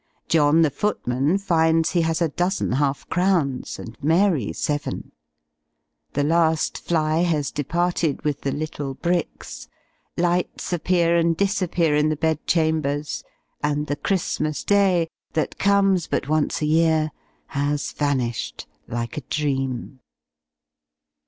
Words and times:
John, 0.27 0.63
the 0.63 0.71
footman, 0.71 1.37
finds 1.37 1.91
he 1.91 2.01
has 2.01 2.23
a 2.23 2.29
dozen 2.29 2.71
half 2.71 3.07
crowns, 3.07 3.77
and 3.77 3.95
Mary 4.03 4.51
seven. 4.51 5.11
The 6.13 6.23
last 6.23 6.79
fly 6.83 7.17
has 7.21 7.51
departed 7.51 8.23
with 8.23 8.41
the 8.41 8.51
little 8.51 8.95
Bricks; 8.95 9.67
lights 10.17 10.73
appear 10.73 11.15
and 11.15 11.37
disappear 11.37 11.95
in 11.95 12.09
the 12.09 12.15
bed 12.15 12.47
chambers; 12.47 13.23
and 13.61 13.85
the 13.85 13.95
Christmas 13.95 14.63
day 14.63 15.07
that 15.33 15.59
comes 15.59 16.07
but 16.07 16.27
once 16.27 16.63
a 16.63 16.65
year 16.65 17.11
has 17.49 17.91
vanished, 17.91 18.65
like 18.87 19.17
a 19.17 19.21
dream! 19.29 19.99